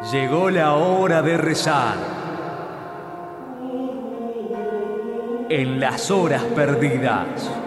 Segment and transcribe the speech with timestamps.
[0.00, 2.16] Llegó la hora de rezar.
[5.48, 7.60] En las horas perdidas.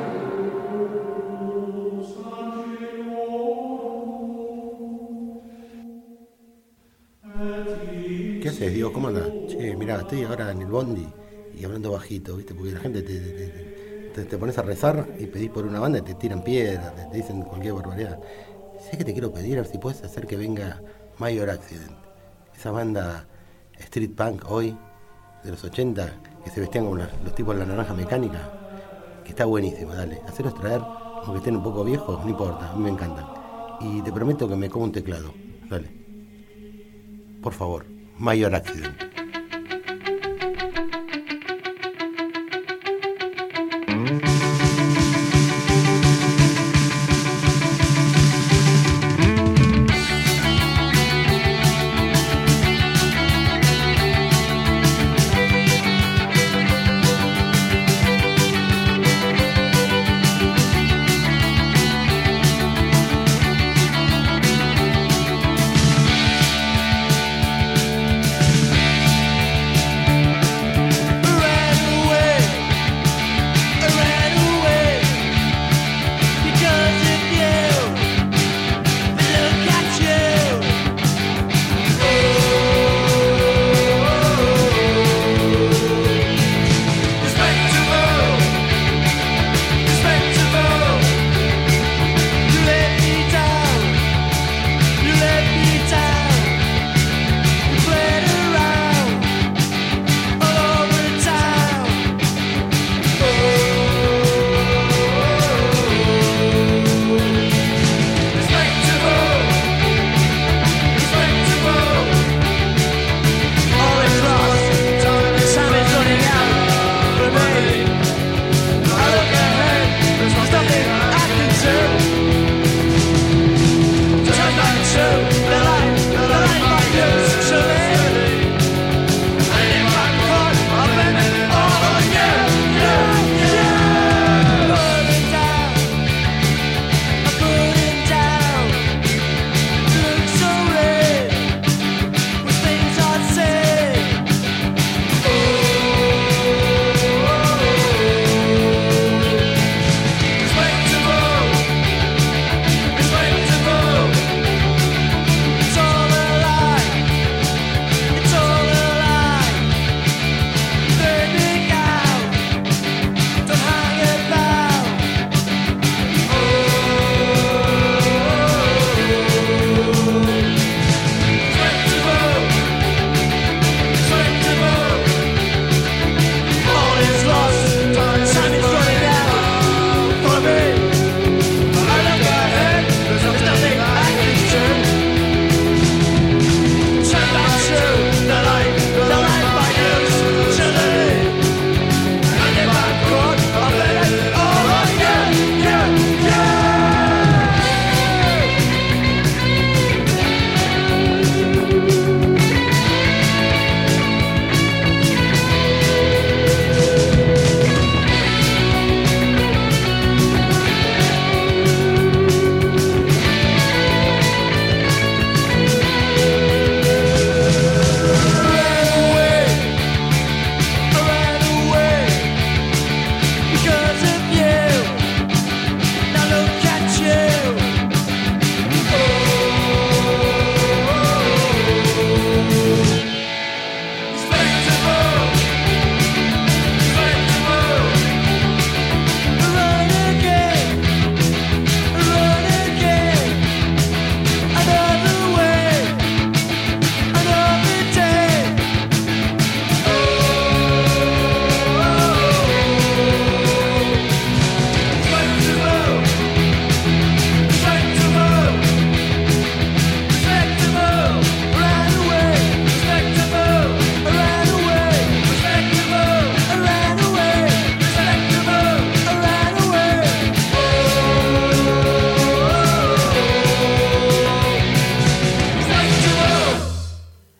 [8.40, 8.92] ¿Qué haces, Diego?
[8.94, 9.34] ¿Cómo andas?
[9.46, 11.18] Che, mirá, estoy ahora en el bondi
[11.52, 12.56] y hablando bajito, ¿viste?
[12.56, 16.16] Porque la gente te, te- pones a rezar y pedís por una banda y te
[16.16, 18.20] tiran piedras, te, te dicen cualquier barbaridad.
[18.78, 19.58] ¿Sabes qué te quiero pedir?
[19.58, 20.84] A ver si puedes hacer que venga
[21.18, 22.09] Mayor Accident.
[22.60, 23.26] Esa banda
[23.80, 24.76] street punk hoy,
[25.46, 26.12] de los 80,
[26.44, 28.52] que se vestían como la- los tipos de la naranja mecánica,
[29.24, 30.20] que está buenísima, dale.
[30.28, 30.82] Hacerlos traer,
[31.24, 33.26] aunque estén un poco viejos, no importa, a mí me encantan.
[33.80, 35.34] Y te prometo que me como un teclado,
[35.70, 35.90] dale.
[37.42, 37.86] Por favor,
[38.18, 39.09] Mayor Accident.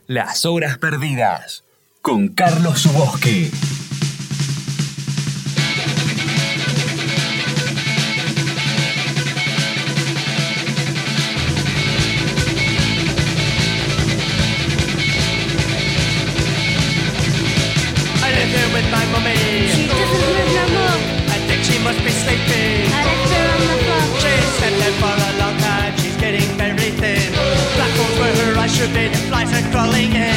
[0.10, 1.64] Las horas perdidas.
[2.02, 3.52] Con Carlos Subosque.
[29.80, 30.29] falling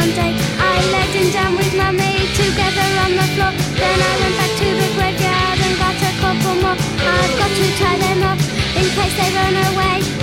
[0.00, 1.90] one day I laid him down with my
[2.40, 3.52] together on the floor.
[3.80, 6.78] Then I went back to the graveyard and got a couple more.
[7.16, 8.40] I've got to tie them up
[8.80, 10.19] in case they run away.